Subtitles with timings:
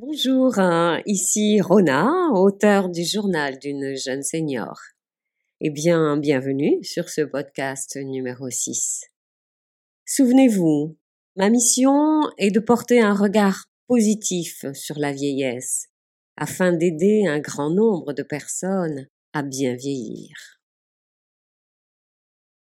[0.00, 4.78] Bonjour, hein, ici Rona, auteur du journal d'une jeune senior.
[5.60, 9.06] Eh bien, bienvenue sur ce podcast numéro 6.
[10.06, 10.96] Souvenez-vous,
[11.34, 15.88] ma mission est de porter un regard positif sur la vieillesse
[16.36, 20.60] afin d'aider un grand nombre de personnes à bien vieillir.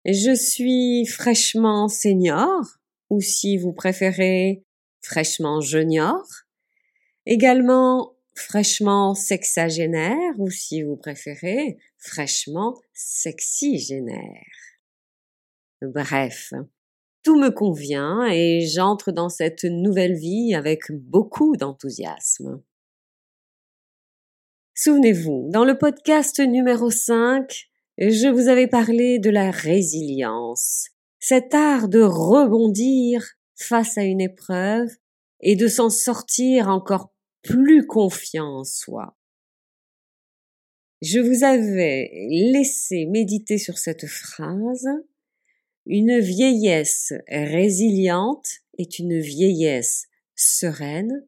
[0.05, 2.61] Je suis fraîchement senior,
[3.09, 4.63] ou si vous préférez,
[5.01, 6.23] fraîchement junior,
[7.27, 14.43] également fraîchement sexagénaire, ou si vous préférez, fraîchement sexygénaire.
[15.83, 16.53] Bref,
[17.23, 22.63] tout me convient et j'entre dans cette nouvelle vie avec beaucoup d'enthousiasme.
[24.75, 27.69] Souvenez-vous, dans le podcast numéro 5,
[27.99, 30.89] je vous avais parlé de la résilience,
[31.21, 34.89] cet art de rebondir face à une épreuve
[35.41, 37.14] et de s'en sortir encore
[37.45, 39.17] plus confiant en soi.
[41.03, 44.89] Je vous avais laissé méditer sur cette phrase.
[45.87, 51.27] Une vieillesse résiliente est une vieillesse sereine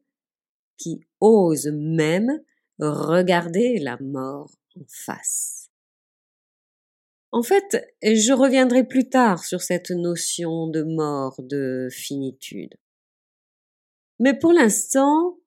[0.77, 2.41] qui ose même
[2.79, 5.69] regarder la mort en face.
[7.31, 12.73] En fait, je reviendrai plus tard sur cette notion de mort, de finitude.
[14.19, 15.37] Mais pour l'instant,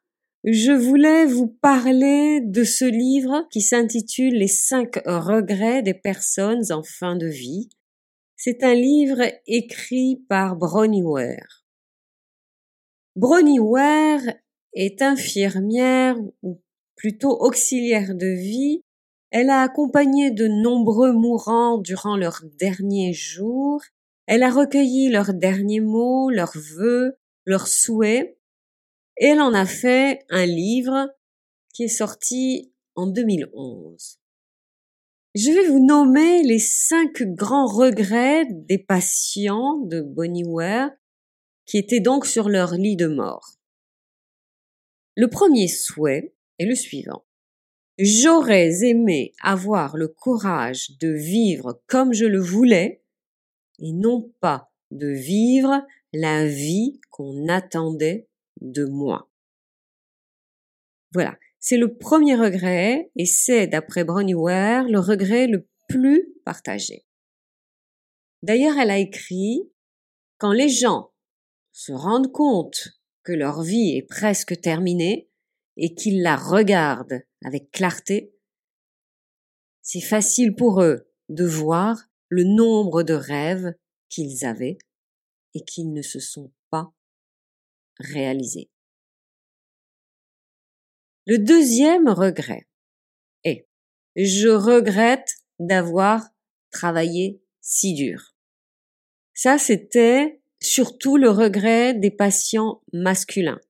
[0.45, 6.83] je voulais vous parler de ce livre qui s'intitule Les cinq regrets des personnes en
[6.83, 7.69] fin de vie.
[8.37, 11.61] C'est un livre écrit par Bronnie Ware.
[14.73, 16.63] Est infirmière ou
[16.97, 18.83] plutôt auxiliaire de vie.
[19.31, 23.83] Elle a accompagné de nombreux mourants durant leurs derniers jours.
[24.27, 28.40] Elle a recueilli leurs derniers mots, leurs vœux, leurs souhaits
[29.21, 31.09] elle en a fait un livre
[31.75, 34.19] qui est sorti en 2011.
[35.35, 40.91] Je vais vous nommer les cinq grands regrets des patients de Bonnie Ware
[41.67, 43.59] qui étaient donc sur leur lit de mort.
[45.17, 47.25] Le premier souhait est le suivant.
[47.99, 53.05] J'aurais aimé avoir le courage de vivre comme je le voulais
[53.81, 58.30] et non pas de vivre la vie qu'on attendait
[58.61, 59.31] de moi.
[61.13, 67.05] Voilà, c'est le premier regret et c'est, d'après Bronnie Ware, le regret le plus partagé.
[68.43, 69.71] D'ailleurs, elle a écrit
[70.39, 71.13] Quand les gens
[71.73, 72.89] se rendent compte
[73.23, 75.29] que leur vie est presque terminée
[75.77, 78.35] et qu'ils la regardent avec clarté,
[79.83, 83.75] c'est facile pour eux de voir le nombre de rêves
[84.09, 84.79] qu'ils avaient
[85.55, 86.53] et qu'ils ne se sont
[88.01, 88.71] réalisé.
[91.27, 92.67] Le deuxième regret
[93.45, 93.69] est
[94.17, 96.29] je regrette d'avoir
[96.71, 98.35] travaillé si dur.
[99.35, 103.61] Ça, c'était surtout le regret des patients masculins.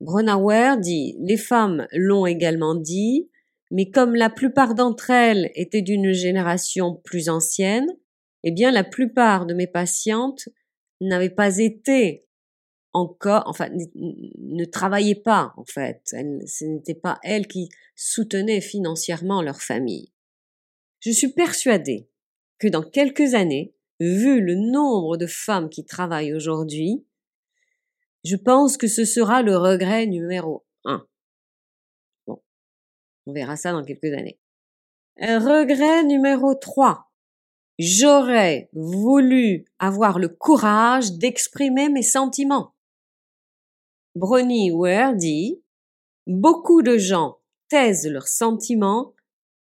[0.00, 3.30] Bronauer dit, les femmes l'ont également dit,
[3.70, 7.88] mais comme la plupart d'entre elles étaient d'une génération plus ancienne,
[8.42, 10.48] eh bien la plupart de mes patientes
[11.00, 12.26] n'avaient pas été
[12.94, 16.00] encore, enfin, ne travaillaient pas, en fait.
[16.06, 20.12] ce n'était pas elles qui soutenaient financièrement leur famille.
[21.00, 22.08] Je suis persuadée
[22.58, 27.04] que dans quelques années, vu le nombre de femmes qui travaillent aujourd'hui,
[28.24, 31.06] je pense que ce sera le regret numéro un.
[32.26, 32.40] Bon.
[33.26, 34.38] On verra ça dans quelques années.
[35.18, 37.10] regret numéro trois.
[37.78, 42.73] J'aurais voulu avoir le courage d'exprimer mes sentiments.
[44.14, 45.60] Bronnie Ware dit
[46.26, 47.38] Beaucoup de gens
[47.68, 49.14] taisent leurs sentiments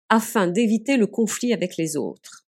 [0.09, 2.45] afin d'éviter le conflit avec les autres.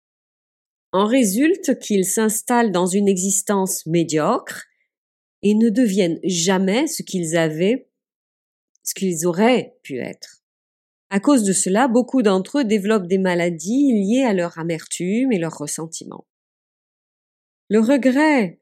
[0.91, 4.65] En résulte qu'ils s'installent dans une existence médiocre
[5.43, 7.87] et ne deviennent jamais ce qu'ils avaient,
[8.83, 10.43] ce qu'ils auraient pu être.
[11.09, 15.37] À cause de cela, beaucoup d'entre eux développent des maladies liées à leur amertume et
[15.37, 16.25] leur ressentiment.
[17.69, 18.59] Le regret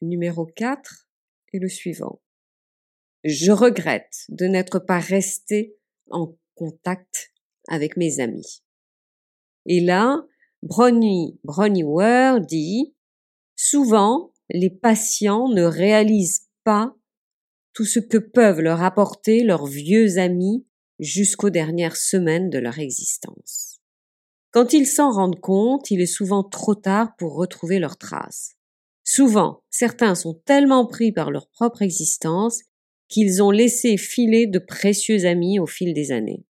[0.00, 1.08] numéro 4
[1.52, 2.20] est le suivant.
[3.24, 5.76] Je regrette de n'être pas resté
[6.10, 7.32] en contact
[7.68, 8.62] avec mes amis.
[9.66, 10.24] Et là,
[10.62, 12.94] Bronnie, Ware dit,
[13.56, 16.94] souvent, les patients ne réalisent pas
[17.72, 20.66] tout ce que peuvent leur apporter leurs vieux amis
[20.98, 23.80] jusqu'aux dernières semaines de leur existence.
[24.50, 28.56] Quand ils s'en rendent compte, il est souvent trop tard pour retrouver leurs traces.
[29.04, 32.62] Souvent, certains sont tellement pris par leur propre existence
[33.10, 36.44] qu'ils ont laissé filer de précieux amis au fil des années.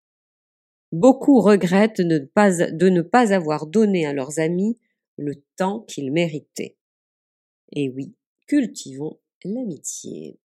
[0.91, 4.77] Beaucoup regrettent de ne pas, avoir donné à leurs amis
[5.17, 6.77] le temps qu'ils méritaient.
[7.71, 8.13] Et oui,
[8.47, 10.39] cultivons l'amitié.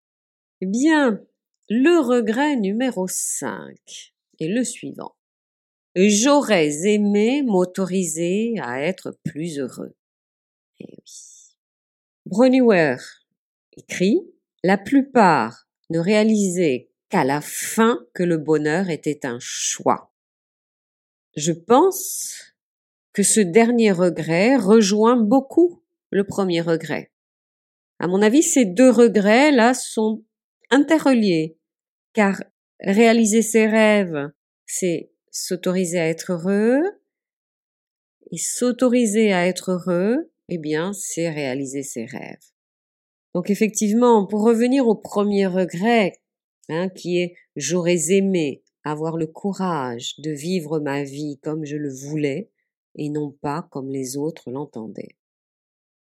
[0.60, 1.20] Bien,
[1.68, 5.16] le regret numéro 5 est le suivant.
[5.96, 9.96] J'aurais aimé m'autoriser à être plus heureux.
[10.80, 11.56] Eh oui.
[12.26, 12.96] Bruniwer
[13.76, 14.20] écrit
[14.62, 15.63] La plupart
[15.94, 20.12] ne réalisaient qu'à la fin que le bonheur était un choix.
[21.36, 22.54] Je pense
[23.12, 27.12] que ce dernier regret rejoint beaucoup le premier regret.
[28.00, 30.24] À mon avis, ces deux regrets-là sont
[30.70, 31.56] interreliés,
[32.12, 32.42] car
[32.80, 34.30] réaliser ses rêves,
[34.66, 36.82] c'est s'autoriser à être heureux,
[38.32, 42.53] et s'autoriser à être heureux, eh bien, c'est réaliser ses rêves.
[43.34, 46.12] Donc effectivement, pour revenir au premier regret,
[46.68, 51.92] hein, qui est j'aurais aimé avoir le courage de vivre ma vie comme je le
[51.92, 52.50] voulais
[52.96, 55.16] et non pas comme les autres l'entendaient.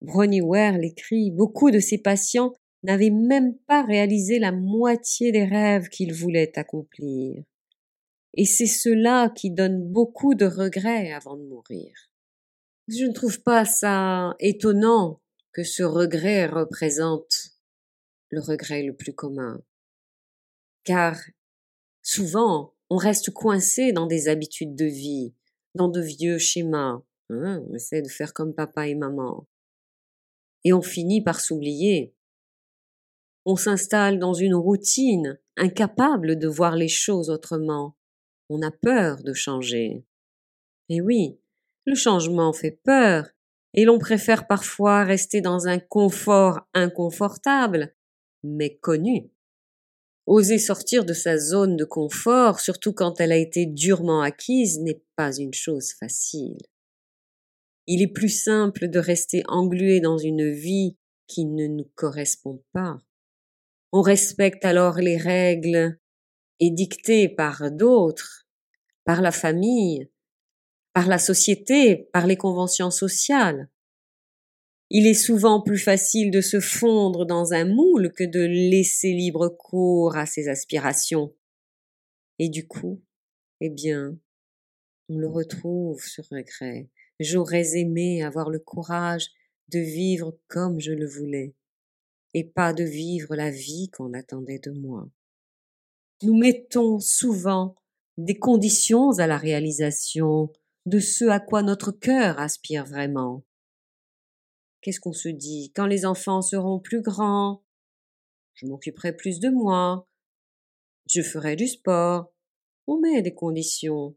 [0.02, 5.88] Bronnie Ware l'écrit, beaucoup de ses patients n'avaient même pas réalisé la moitié des rêves
[5.88, 7.44] qu'ils voulaient accomplir.
[8.34, 11.92] Et c'est cela qui donne beaucoup de regrets avant de mourir.
[12.88, 15.19] Je ne trouve pas ça étonnant
[15.52, 17.50] que ce regret représente
[18.30, 19.60] le regret le plus commun.
[20.84, 21.18] Car
[22.02, 25.34] souvent, on reste coincé dans des habitudes de vie,
[25.74, 27.02] dans de vieux schémas.
[27.30, 29.46] Hein, on essaie de faire comme papa et maman.
[30.64, 32.14] Et on finit par s'oublier.
[33.44, 37.96] On s'installe dans une routine, incapable de voir les choses autrement.
[38.48, 40.04] On a peur de changer.
[40.88, 41.38] Et oui,
[41.86, 43.26] le changement fait peur,
[43.74, 47.94] et l'on préfère parfois rester dans un confort inconfortable,
[48.42, 49.30] mais connu.
[50.26, 55.02] Oser sortir de sa zone de confort, surtout quand elle a été durement acquise, n'est
[55.16, 56.58] pas une chose facile.
[57.86, 60.96] Il est plus simple de rester englué dans une vie
[61.26, 62.98] qui ne nous correspond pas.
[63.92, 65.98] On respecte alors les règles
[66.60, 68.46] édictées par d'autres,
[69.04, 70.08] par la famille,
[70.92, 73.68] par la société, par les conventions sociales.
[74.90, 79.48] Il est souvent plus facile de se fondre dans un moule que de laisser libre
[79.48, 81.32] cours à ses aspirations.
[82.40, 83.00] Et du coup,
[83.60, 84.18] eh bien,
[85.08, 86.88] on le retrouve ce regret.
[87.20, 89.28] J'aurais aimé avoir le courage
[89.68, 91.54] de vivre comme je le voulais,
[92.34, 95.08] et pas de vivre la vie qu'on attendait de moi.
[96.22, 97.76] Nous mettons souvent
[98.18, 100.52] des conditions à la réalisation
[100.86, 103.44] de ce à quoi notre cœur aspire vraiment.
[104.80, 105.72] Qu'est-ce qu'on se dit?
[105.74, 107.62] Quand les enfants seront plus grands
[108.54, 110.08] Je m'occuperai plus de moi.
[111.06, 112.32] Je ferai du sport.
[112.86, 114.16] On met des conditions.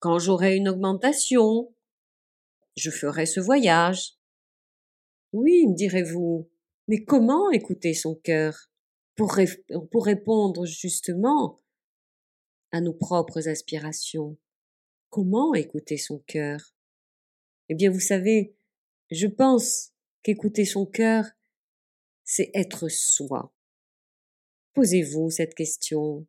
[0.00, 1.72] Quand j'aurai une augmentation,
[2.76, 4.14] je ferai ce voyage.
[5.32, 6.50] Oui, me direz-vous,
[6.88, 8.70] mais comment écouter son cœur
[9.14, 9.38] pour,
[9.90, 11.62] pour répondre justement
[12.72, 14.36] à nos propres aspirations?
[15.16, 16.60] Comment écouter son cœur?
[17.70, 18.54] Eh bien, vous savez,
[19.10, 21.24] je pense qu'écouter son cœur,
[22.22, 23.50] c'est être soi.
[24.74, 26.26] Posez-vous cette question.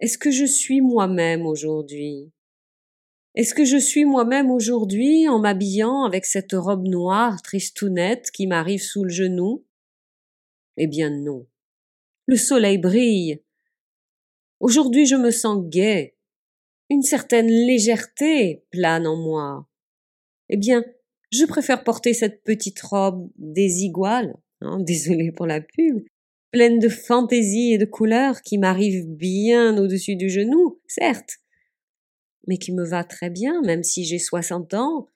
[0.00, 2.32] Est-ce que je suis moi-même aujourd'hui?
[3.36, 8.82] Est-ce que je suis moi-même aujourd'hui en m'habillant avec cette robe noire tristounette qui m'arrive
[8.82, 9.64] sous le genou?
[10.76, 11.46] Eh bien non.
[12.26, 13.40] Le soleil brille.
[14.58, 16.15] Aujourd'hui je me sens gai,
[16.90, 19.68] une certaine légèreté plane en moi.
[20.48, 20.84] Eh bien,
[21.32, 26.04] je préfère porter cette petite robe désiguale, hein, désolée pour la pub,
[26.52, 31.38] pleine de fantaisie et de couleurs qui m'arrive bien au-dessus du genou, certes,
[32.46, 35.08] mais qui me va très bien, même si j'ai soixante ans,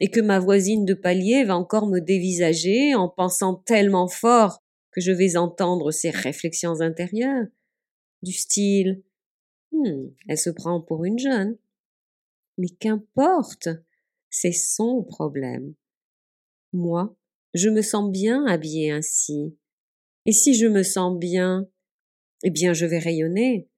[0.00, 5.00] et que ma voisine de palier va encore me dévisager en pensant tellement fort que
[5.00, 7.46] je vais entendre ses réflexions intérieures,
[8.22, 9.02] du style
[9.74, 11.58] Hmm, elle se prend pour une jeune.
[12.58, 13.68] Mais qu'importe,
[14.30, 15.74] c'est son problème.
[16.72, 17.16] Moi,
[17.54, 19.56] je me sens bien habillée ainsi.
[20.26, 21.68] Et si je me sens bien,
[22.44, 23.68] eh bien je vais rayonner.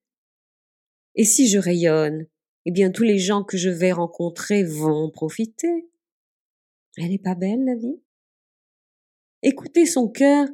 [1.14, 2.26] Et si je rayonne,
[2.66, 5.88] eh bien tous les gens que je vais rencontrer vont profiter.
[6.98, 8.00] Elle n'est pas belle, la vie?
[9.42, 10.46] Écouter son cœur,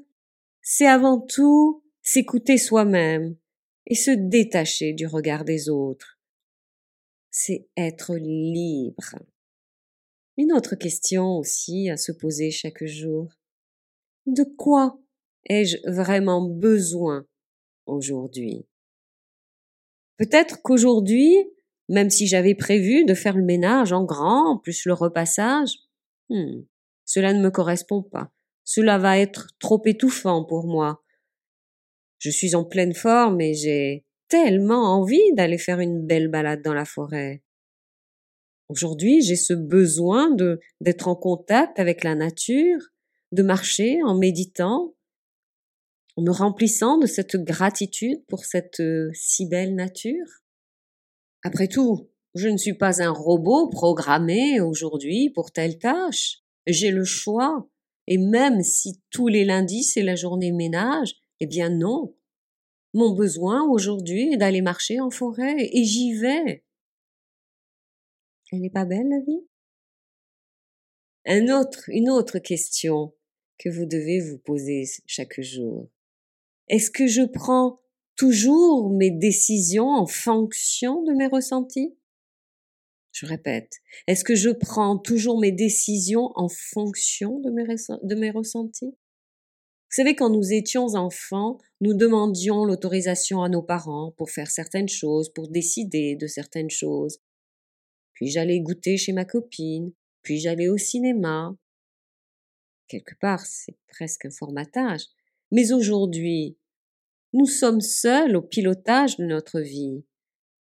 [0.61, 3.37] c'est avant tout s'écouter soi-même
[3.87, 6.19] et se détacher du regard des autres.
[7.31, 9.17] C'est être libre.
[10.37, 13.33] Une autre question aussi à se poser chaque jour.
[14.27, 14.99] De quoi
[15.49, 17.27] ai-je vraiment besoin
[17.87, 18.67] aujourd'hui?
[20.17, 21.35] Peut-être qu'aujourd'hui,
[21.89, 25.79] même si j'avais prévu de faire le ménage en grand, plus le repassage,
[26.31, 26.63] hmm,
[27.05, 28.31] cela ne me correspond pas.
[28.65, 31.02] Cela va être trop étouffant pour moi.
[32.23, 36.73] Je suis en pleine forme et j'ai tellement envie d'aller faire une belle balade dans
[36.73, 37.43] la forêt.
[38.69, 40.31] Aujourd'hui, j'ai ce besoin
[40.81, 42.79] d'être en contact avec la nature,
[43.33, 44.95] de marcher en méditant,
[46.17, 50.45] en me remplissant de cette gratitude pour cette euh, si belle nature.
[51.43, 56.39] Après tout, je ne suis pas un robot programmé aujourd'hui pour telle tâche.
[56.69, 57.69] J'ai le choix.
[58.07, 62.15] Et même si tous les lundis c'est la journée ménage, eh bien non.
[62.95, 66.65] Mon besoin aujourd'hui est d'aller marcher en forêt et j'y vais.
[68.53, 69.47] Elle n'est pas belle la vie?
[71.25, 73.13] Une autre question
[73.59, 75.89] que vous devez vous poser chaque jour.
[76.69, 77.81] Est-ce que je prends
[78.17, 81.97] toujours mes décisions en fonction de mes ressentis?
[83.11, 88.97] Je répète, est-ce que je prends toujours mes décisions en fonction de mes, ressentis?
[89.97, 95.33] Savez, quand nous étions enfants, nous demandions l'autorisation à nos parents pour faire certaines choses,
[95.33, 97.19] pour décider de certaines choses.
[98.15, 101.55] Puis j'allais goûter chez ma copine, puis j'allais au cinéma.
[102.89, 105.03] Quelque part, c'est presque un formatage.
[105.51, 106.57] Mais aujourd'hui,
[107.35, 110.05] nous sommes seuls au pilotage de notre vie.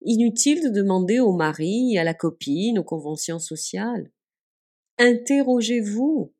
[0.02, 4.10] Inutile de demander au mari, à la copine, aux conventions sociales.
[4.98, 6.32] Interrogez-vous.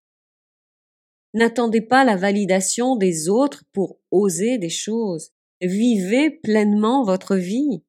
[1.34, 5.30] N'attendez pas la validation des autres pour oser des choses.
[5.60, 7.82] Vivez pleinement votre vie.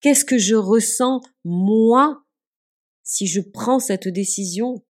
[0.00, 2.24] Qu'est-ce que je ressens, moi,
[3.02, 4.82] si je prends cette décision?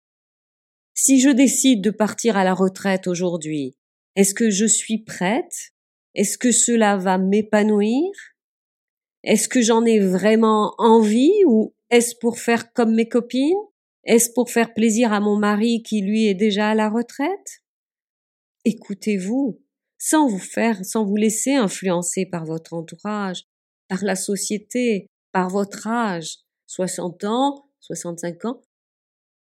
[0.94, 3.76] Si je décide de partir à la retraite aujourd'hui,
[4.16, 5.72] est-ce que je suis prête?
[6.14, 8.10] Est-ce que cela va m'épanouir?
[9.22, 13.56] Est-ce que j'en ai vraiment envie ou est-ce pour faire comme mes copines?
[14.04, 17.59] Est-ce pour faire plaisir à mon mari qui lui est déjà à la retraite?
[18.64, 19.62] Écoutez-vous,
[19.98, 23.44] sans vous faire, sans vous laisser influencer par votre entourage,
[23.88, 28.60] par la société, par votre âge, 60 ans, 65 ans,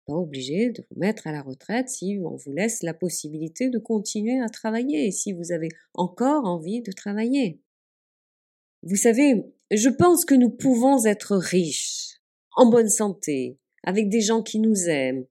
[0.07, 3.79] pas obligé de vous mettre à la retraite si on vous laisse la possibilité de
[3.79, 7.61] continuer à travailler et si vous avez encore envie de travailler.
[8.83, 12.21] Vous savez, je pense que nous pouvons être riches,
[12.55, 15.25] en bonne santé, avec des gens qui nous aiment,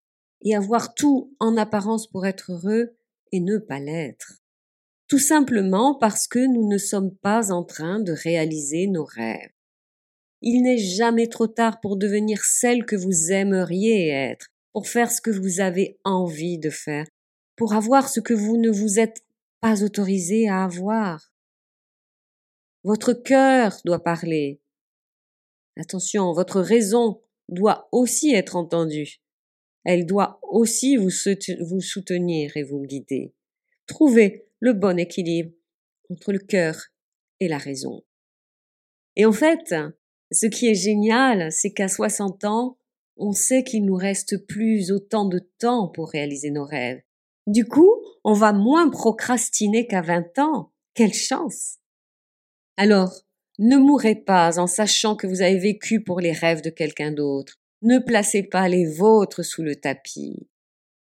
[0.44, 2.98] et avoir tout en apparence pour être heureux
[3.32, 4.34] et ne pas l'être.
[5.08, 9.52] Tout simplement parce que nous ne sommes pas en train de réaliser nos rêves.
[10.42, 15.22] Il n'est jamais trop tard pour devenir celle que vous aimeriez être, pour faire ce
[15.22, 17.06] que vous avez envie de faire,
[17.56, 19.24] pour avoir ce que vous ne vous êtes
[19.62, 21.32] pas autorisé à avoir.
[22.84, 24.62] Votre cœur doit parler.
[25.78, 29.22] Attention, votre raison doit aussi être entendue.
[29.86, 33.34] Elle doit aussi vous, soutenir et vous guider.
[33.88, 35.54] Trouvez le bon équilibre
[36.10, 36.76] entre le cœur
[37.40, 38.04] et la raison.
[39.16, 39.76] Et en fait,
[40.32, 42.78] ce qui est génial, c'est qu'à 60 ans,
[43.18, 47.02] on sait qu'il nous reste plus autant de temps pour réaliser nos rêves.
[47.48, 50.74] Du coup, on va moins procrastiner qu'à 20 ans.
[50.96, 51.78] Quelle chance!
[52.76, 53.22] Alors,
[53.60, 57.62] ne mourrez pas en sachant que vous avez vécu pour les rêves de quelqu'un d'autre.
[57.82, 60.48] Ne placez pas les vôtres sous le tapis.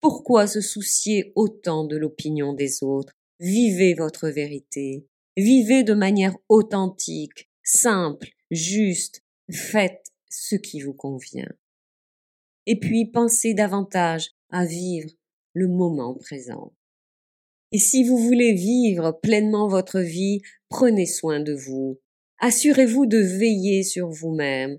[0.00, 3.12] Pourquoi se soucier autant de l'opinion des autres?
[3.40, 5.06] Vivez votre vérité.
[5.36, 9.22] Vivez de manière authentique, simple, juste.
[9.50, 11.52] Faites ce qui vous convient.
[12.66, 15.10] Et puis pensez davantage à vivre
[15.52, 16.72] le moment présent.
[17.72, 22.00] Et si vous voulez vivre pleinement votre vie, prenez soin de vous.
[22.38, 24.78] Assurez-vous de veiller sur vous-même.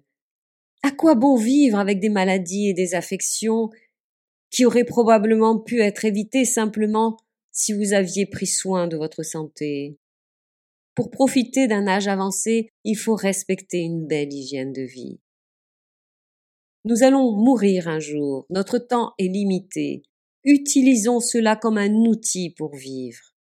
[0.86, 3.72] À quoi bon vivre avec des maladies et des affections
[4.52, 7.18] qui auraient probablement pu être évitées simplement
[7.52, 9.98] si vous aviez pris soin de votre santé?
[10.94, 15.20] Pour profiter d'un âge avancé, il faut respecter une belle hygiène de vie.
[16.84, 20.04] Nous allons mourir un jour, notre temps est limité,
[20.44, 23.34] Utilisons cela comme un outil pour vivre.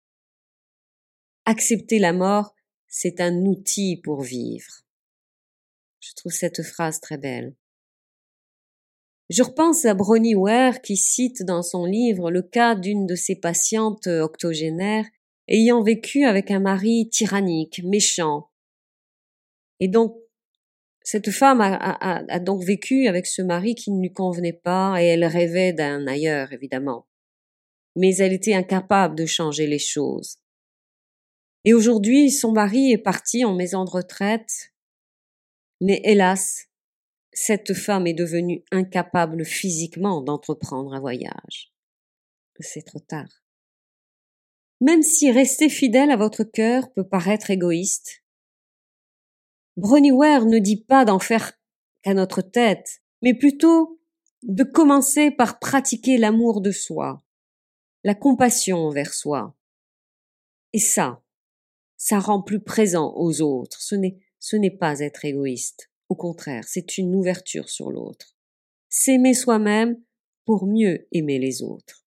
[1.45, 2.55] Accepter la mort,
[2.87, 4.85] c'est un outil pour vivre.
[6.03, 7.55] Je trouve cette phrase très belle.
[9.31, 13.37] Je repense à Bronnie Ware qui cite dans son livre le cas d'une de ses
[13.37, 15.07] patientes octogénaires
[15.49, 18.51] ayant vécu avec un mari tyrannique, méchant.
[19.81, 20.17] Et donc
[21.05, 25.25] cette femme a, donc vécu avec ce mari qui ne lui convenait pas et elle
[25.25, 27.07] rêvait d'un ailleurs, évidemment.
[27.97, 30.39] Mais elle était incapable de changer les choses.
[31.65, 34.72] Et aujourd'hui, son mari est parti en maison de retraite.
[35.83, 36.69] Mais hélas,
[37.33, 41.73] cette femme est devenue incapable physiquement d'entreprendre un voyage.
[42.61, 43.43] C'est trop tard.
[44.81, 48.23] Même si rester fidèle à votre cœur peut paraître égoïste,
[49.77, 51.53] Ware ne dit pas d'en faire
[52.03, 54.01] qu'à notre tête, mais plutôt
[54.45, 57.25] de commencer par pratiquer l'amour de soi,
[58.05, 59.57] la compassion envers soi.
[60.73, 61.25] Et ça,
[61.97, 63.81] ça rend plus présent aux autres.
[63.81, 65.89] Ce n'est, ce n'est pas être égoïste.
[66.09, 68.37] Au contraire, c'est une ouverture sur l'autre.
[68.89, 70.03] S'aimer soi-même
[70.45, 72.05] pour mieux aimer les autres.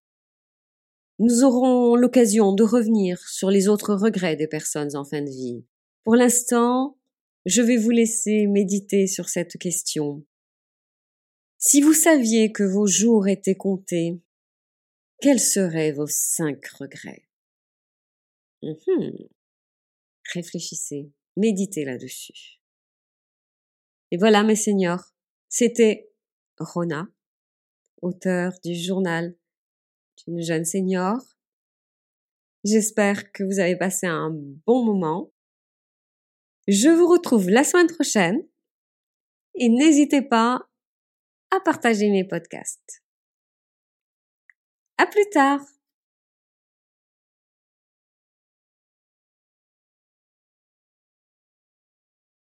[1.18, 5.64] Nous aurons l'occasion de revenir sur les autres regrets des personnes en fin de vie.
[6.04, 6.98] Pour l'instant,
[7.46, 10.26] je vais vous laisser méditer sur cette question.
[11.58, 14.20] Si vous saviez que vos jours étaient comptés,
[15.22, 17.30] quels seraient vos cinq regrets?
[18.62, 19.30] Mhm.
[20.34, 22.62] Réfléchissez, méditez là-dessus.
[24.12, 25.14] Et voilà, mes seigneurs,
[25.50, 26.10] c'était
[26.58, 27.08] Rona,
[28.02, 29.36] auteur du journal
[30.18, 31.18] d'une jeune senior.
[32.64, 35.32] J'espère que vous avez passé un bon moment.
[36.68, 38.42] Je vous retrouve la semaine prochaine
[39.56, 40.68] et n'hésitez pas
[41.52, 43.04] à partager mes podcasts.
[44.98, 45.75] À plus tard!